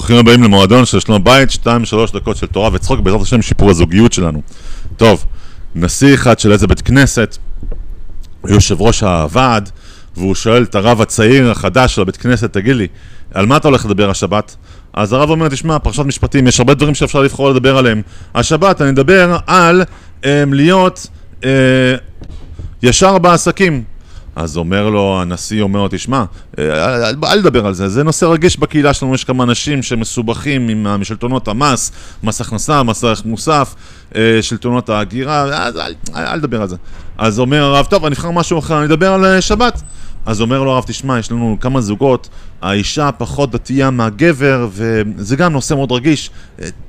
[0.00, 1.66] ברוכים הבאים למועדון של שלום בית, 2-3
[2.14, 4.42] דקות של תורה וצחוק, בעזרת השם שיפור הזוגיות שלנו.
[4.96, 5.24] טוב,
[5.74, 7.36] נשיא אחד של איזה בית כנסת,
[8.48, 9.70] יושב ראש הוועד,
[10.16, 12.86] והוא שואל את הרב הצעיר החדש של הבית כנסת, תגיד לי,
[13.34, 14.56] על מה אתה הולך לדבר השבת?
[14.92, 18.02] אז הרב אומר, תשמע, פרשת משפטים, יש הרבה דברים שאפשר לבחור לדבר עליהם.
[18.34, 19.82] השבת, אני מדבר על
[20.24, 21.06] אה, להיות
[21.44, 21.50] אה,
[22.82, 23.84] ישר בעסקים.
[24.36, 26.24] אז אומר לו, הנשיא אומר לו, תשמע,
[26.58, 31.04] אה, אל, לדבר על זה, זה נושא רגיש בקהילה שלנו, יש כמה אנשים שמסובכים עם
[31.04, 33.74] שלטונות המס, מס הכנסה, מס ערך מוסף,
[34.14, 36.76] אה, שלטונות ההגירה, אז אל, אל, אל על זה.
[37.18, 39.82] אז אומר הרב, טוב, אני אבחר משהו אחר, אני אדבר על אה, שבת.
[40.26, 42.28] אז אומר לו הרב, תשמע, יש לנו כמה זוגות,
[42.62, 46.30] האישה פחות דתייה מהגבר, וזה גם נושא מאוד רגיש,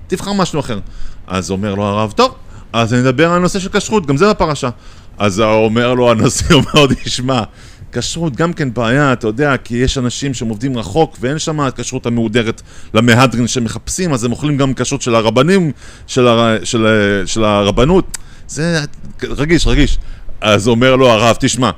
[0.08, 0.80] תבחר משהו אחר.
[1.28, 2.36] אז אומר לו הרב, טוב,
[2.74, 4.70] אז אני אדבר על נושא של כשרות, גם זה בפרשה.
[5.18, 7.44] אז אומר לו הנשיא, אומר לו, תשמע,
[7.92, 12.06] כשרות גם כן בעיה, אתה יודע, כי יש אנשים שהם עובדים רחוק ואין שם הכשרות
[12.06, 12.62] המהודרת
[12.94, 15.72] למהדרין שמחפשים, אז הם אוכלים גם כשרות של הרבנים,
[16.08, 16.64] של, הר...
[16.64, 16.88] של,
[17.26, 18.18] של הרבנות.
[18.48, 18.80] זה
[19.24, 19.98] רגיש, רגיש.
[20.42, 21.70] אז אומר לו הרב, תשמע,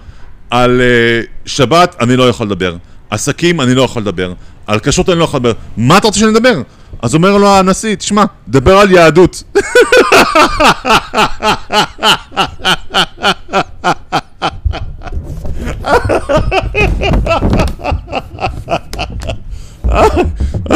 [0.50, 2.76] על uh, שבת אני לא יכול לדבר,
[3.10, 4.34] עסקים אני לא יכול לדבר,
[4.68, 6.62] על כשרות אני לא יכול לדבר, מה אתה רוצה שאני אדבר?
[7.02, 9.44] אז אומר לו הנשיא, תשמע, דבר על יהדות.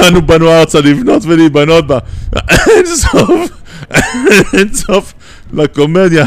[0.07, 1.99] אנו באנו ארצה לבנות ולהיבנות בה.
[2.49, 3.49] אין סוף,
[4.53, 5.13] אין סוף
[5.53, 6.25] לקומדיה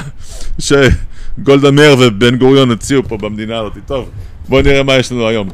[0.58, 3.72] שגולדה מאיר ובן גוריון הציעו פה במדינה הזאת.
[3.86, 4.10] טוב,
[4.48, 5.48] בואו נראה מה יש לנו היום.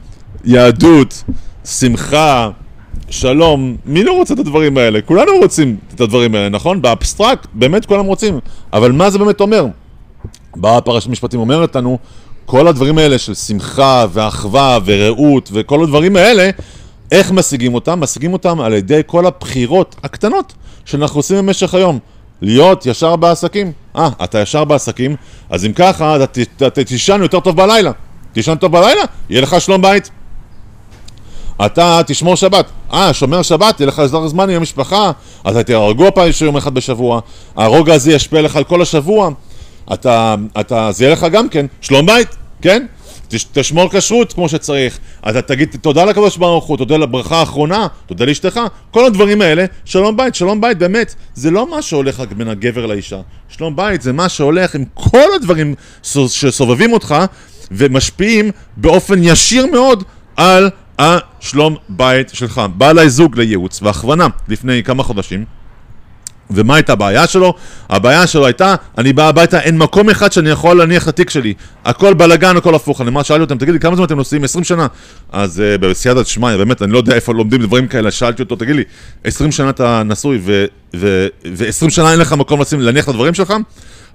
[0.44, 1.24] יהדות,
[1.64, 2.50] שמחה,
[3.10, 5.00] שלום, מי לא רוצה את הדברים האלה?
[5.02, 6.82] כולנו רוצים את הדברים האלה, נכון?
[6.82, 8.38] באבסטרקט, באמת כולם רוצים.
[8.72, 9.66] אבל מה זה באמת אומר?
[10.56, 11.98] באה פרשת משפטים אומרת לנו,
[12.46, 16.50] כל הדברים האלה של שמחה ואחווה ורעות וכל הדברים האלה,
[17.12, 18.00] איך משיגים אותם?
[18.00, 20.52] משיגים אותם על ידי כל הבחירות הקטנות
[20.84, 21.98] שאנחנו עושים במשך היום.
[22.42, 23.72] להיות ישר בעסקים.
[23.96, 25.16] אה, אתה ישר בעסקים,
[25.50, 26.16] אז אם ככה,
[26.56, 27.90] אתה, תישן יותר טוב בלילה.
[28.32, 30.10] תישן טוב בלילה, יהיה לך שלום בית.
[31.66, 32.66] אתה תשמור שבת.
[32.92, 35.10] אה, שומר שבת, יהיה לך יותר זמן עם המשפחה,
[35.48, 37.20] אתה תהיה רגוע פעם יום אחד בשבוע.
[37.56, 39.30] הרוגע הזה ישפיע לך על כל השבוע.
[39.92, 42.86] אתה, אתה, זה יהיה לך גם כן שלום בית, כן?
[43.52, 48.60] תשמור כשרות כמו שצריך, אתה תגיד תודה לקדוש ברוך הוא, תודה לברכה האחרונה, תודה לאשתך,
[48.90, 52.86] כל הדברים האלה, שלום בית, שלום בית באמת, זה לא מה שהולך רק בין הגבר
[52.86, 57.14] לאישה, שלום בית זה מה שהולך עם כל הדברים שסובבים אותך
[57.70, 60.04] ומשפיעים באופן ישיר מאוד
[60.36, 60.70] על
[61.46, 62.62] השלום בית שלך.
[62.76, 65.44] בא אליי זוג לייעוץ והכוונה לפני כמה חודשים
[66.50, 67.54] ומה הייתה הבעיה שלו?
[67.90, 71.54] הבעיה שלו הייתה, אני בא הביתה, אין מקום אחד שאני יכול להניח את התיק שלי.
[71.84, 73.00] הכל בלאגן, הכל הפוך.
[73.00, 74.44] אני שאלתי אותם, תגיד לי, כמה זמן אתם נוסעים?
[74.44, 74.86] 20 שנה.
[75.32, 78.76] אז uh, בסייעתא דשמיא, באמת, אני לא יודע איפה לומדים דברים כאלה, שאלתי אותו, תגיד
[78.76, 78.84] לי,
[79.24, 80.40] 20 שנה אתה נשוי
[80.94, 83.54] ו-20 שנה אין לך מקום לשים, להניח את הדברים שלך?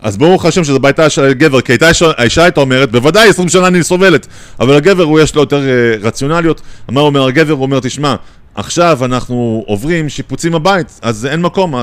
[0.02, 3.68] אז ברוך השם שזו ביתה של הגבר, כי הייתה, האישה הייתה אומרת, בוודאי 20 שנה
[3.68, 4.28] אני סובלת,
[4.60, 6.62] אבל הגבר הוא יש לו יותר uh, רציונליות.
[6.90, 7.54] מה אומר הגבר?
[7.54, 8.16] הוא אומר, תשמע,
[8.56, 11.76] עכשיו אנחנו עוברים שיפוצים בבית, אז אין מקום,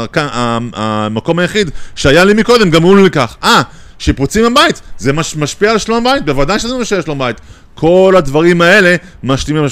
[0.75, 3.37] המקום היחיד שהיה לי מקודם, גמרו לי לכך.
[3.45, 3.63] אה,
[3.99, 7.41] שיפוצים בבית, זה מש, משפיע על שלום בית, בוודאי שזה משפיע על שלום בית.
[7.75, 9.65] כל הדברים האלה משפיעים,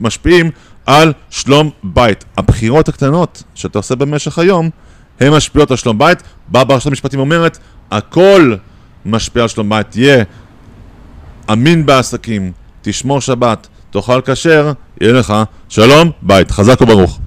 [0.00, 0.50] משפיעים,
[0.86, 2.24] על שלום בית.
[2.36, 4.70] הבחירות הקטנות שאתה עושה במשך היום,
[5.20, 6.22] הן משפיעות על שלום בית.
[6.48, 7.58] באה ברשת המשפטים אומרת,
[7.90, 8.54] הכל
[9.06, 9.90] משפיע על שלום בית.
[9.90, 10.24] תהיה
[11.52, 12.52] אמין בעסקים,
[12.82, 15.34] תשמור שבת, תאכל כשר, יהיה לך
[15.68, 17.18] שלום, בית, חזק וברוך.